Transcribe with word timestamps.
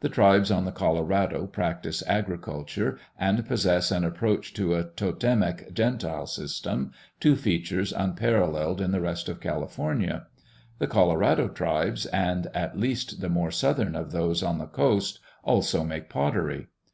The 0.00 0.08
tribes 0.08 0.50
on 0.50 0.64
the 0.64 0.72
Colorado 0.72 1.46
practice 1.46 2.02
agriculture 2.06 2.98
and 3.18 3.44
possess 3.46 3.90
an 3.90 4.04
approach 4.04 4.54
to 4.54 4.74
a 4.74 4.84
totemic 4.84 5.70
gentile 5.74 6.26
system, 6.26 6.92
two 7.20 7.36
features 7.36 7.92
unparalleled 7.92 8.80
in 8.80 8.90
the 8.92 9.02
rest 9.02 9.28
of 9.28 9.38
California. 9.38 10.28
The 10.78 10.86
Colorado 10.86 11.48
tribes 11.48 12.06
and 12.06 12.46
at 12.54 12.78
least 12.80 13.20
the 13.20 13.28
more 13.28 13.50
southern 13.50 13.94
of 13.94 14.12
those 14.12 14.42
on 14.42 14.56
the 14.56 14.66
coast 14.66 15.20
also 15.44 15.84
make 15.84 16.08
pottery. 16.08 16.68